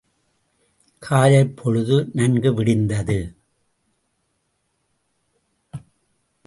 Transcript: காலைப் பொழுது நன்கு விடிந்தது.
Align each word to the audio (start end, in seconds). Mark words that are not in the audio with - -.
காலைப் 0.99 1.57
பொழுது 1.57 2.09
நன்கு 2.13 2.53
விடிந்தது. 2.53 3.35